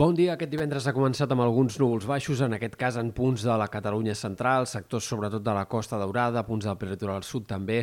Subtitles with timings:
[0.00, 0.32] Bon dia.
[0.32, 3.66] Aquest divendres ha començat amb alguns núvols baixos, en aquest cas en punts de la
[3.68, 7.82] Catalunya central, sectors sobretot de la Costa Daurada, punts del peritoral sud també,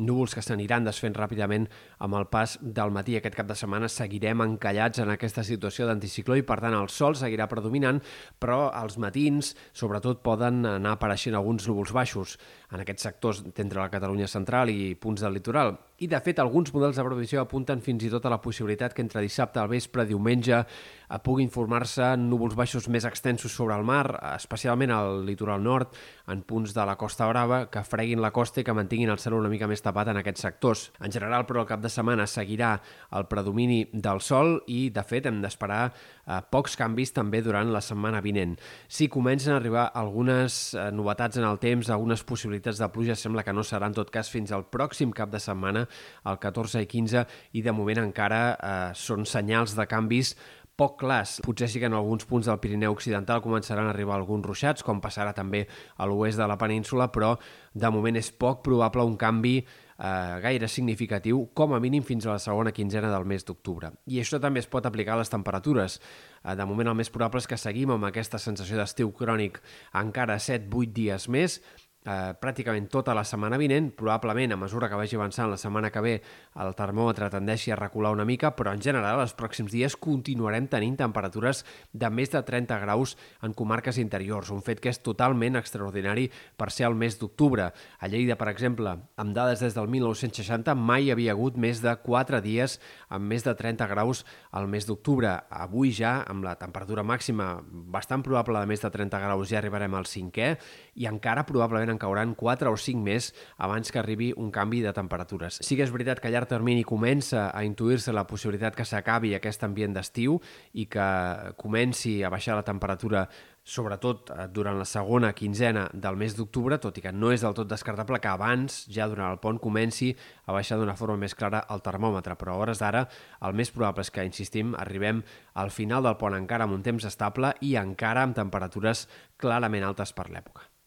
[0.00, 1.66] núvols que s'aniran desfent ràpidament
[2.00, 3.18] amb el pas del matí.
[3.18, 7.18] Aquest cap de setmana seguirem encallats en aquesta situació d'anticicló i, per tant, el sol
[7.20, 8.00] seguirà predominant,
[8.40, 12.38] però als matins, sobretot, poden anar apareixent alguns núvols baixos
[12.72, 15.76] en aquests sectors d'entre la Catalunya central i punts del litoral.
[15.98, 19.02] I, de fet, alguns models de previsió apunten fins i tot a la possibilitat que
[19.02, 24.06] entre dissabte al vespre, diumenge, eh, puguin formar-se núvols baixos més extensos sobre el mar,
[24.36, 25.96] especialment al litoral nord,
[26.30, 29.34] en punts de la Costa Brava, que freguin la costa i que mantinguin el cel
[29.34, 30.84] una mica més tapat en aquests sectors.
[31.02, 32.76] En general, però, el cap de setmana seguirà
[33.18, 37.82] el predomini del sol i, de fet, hem d'esperar eh, pocs canvis també durant la
[37.82, 38.54] setmana vinent.
[38.86, 43.42] Si comencen a arribar algunes eh, novetats en el temps, algunes possibilitats de pluja, sembla
[43.46, 45.88] que no serà en tot cas fins al pròxim cap de setmana,
[46.28, 47.26] el 14 i 15,
[47.58, 50.36] i de moment encara eh, són senyals de canvis
[50.78, 51.40] poc clars.
[51.42, 55.02] Potser sí que en alguns punts del Pirineu Occidental començaran a arribar alguns ruixats, com
[55.02, 55.64] passarà també
[55.98, 57.34] a l'oest de la península, però
[57.74, 62.36] de moment és poc probable un canvi eh, gaire significatiu, com a mínim fins a
[62.36, 63.90] la segona quinzena del mes d'octubre.
[64.06, 65.98] I això també es pot aplicar a les temperatures.
[66.44, 69.58] Eh, de moment el més probable és que seguim amb aquesta sensació d'estiu crònic
[69.98, 71.58] encara 7-8 dies més,
[72.06, 76.02] eh, pràcticament tota la setmana vinent, probablement a mesura que vagi avançant la setmana que
[76.04, 76.14] ve
[76.58, 80.96] el termòmetre tendeixi a recular una mica, però en general els pròxims dies continuarem tenint
[80.98, 86.28] temperatures de més de 30 graus en comarques interiors, un fet que és totalment extraordinari
[86.56, 87.70] per ser el mes d'octubre.
[87.98, 92.42] A Lleida, per exemple, amb dades des del 1960, mai havia hagut més de 4
[92.44, 95.34] dies amb més de 30 graus al mes d'octubre.
[95.50, 99.94] Avui ja, amb la temperatura màxima bastant probable de més de 30 graus, ja arribarem
[99.94, 100.54] al cinquè
[100.98, 104.94] i encara probablement en cauran 4 o 5 més abans que arribi un canvi de
[104.96, 105.60] temperatures.
[105.62, 109.34] Sí que és veritat que a llarg termini comença a intuir-se la possibilitat que s'acabi
[109.34, 110.40] aquest ambient d'estiu
[110.74, 111.08] i que
[111.56, 113.28] comenci a baixar la temperatura
[113.68, 117.56] sobretot eh, durant la segona quinzena del mes d'octubre, tot i que no és del
[117.56, 120.14] tot descartable que abans, ja durant el pont, comenci
[120.46, 122.38] a baixar d'una forma més clara el termòmetre.
[122.40, 123.04] Però a hores d'ara,
[123.44, 125.22] el més probable és que, insistim, arribem
[125.60, 129.06] al final del pont encara amb un temps estable i encara amb temperatures
[129.36, 130.68] clarament altes per l'època.